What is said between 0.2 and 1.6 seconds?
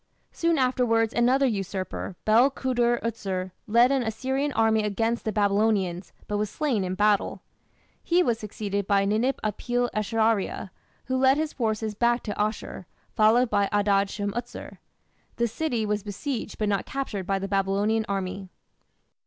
Soon afterwards another